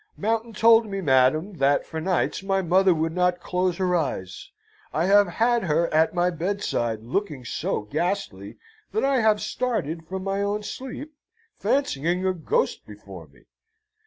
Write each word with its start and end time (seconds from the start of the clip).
Mountain 0.17 0.53
told 0.53 0.87
me, 0.87 0.99
madam, 0.99 1.57
that, 1.59 1.85
for 1.85 2.01
nights, 2.01 2.41
my 2.41 2.59
mother 2.63 2.91
would 2.91 3.13
not 3.13 3.39
close 3.39 3.77
her 3.77 3.95
eyes. 3.95 4.49
I 4.91 5.05
have 5.05 5.27
had 5.27 5.65
her 5.65 5.93
at 5.93 6.15
my 6.15 6.31
bedside, 6.31 7.03
looking 7.03 7.45
so 7.45 7.81
ghastly, 7.81 8.57
that 8.93 9.05
I 9.05 9.19
have 9.21 9.39
started 9.39 10.07
from 10.07 10.23
my 10.23 10.41
own 10.41 10.63
sleep, 10.63 11.13
fancying 11.59 12.25
a 12.25 12.33
ghost 12.33 12.87
before 12.87 13.27
me. 13.27 13.41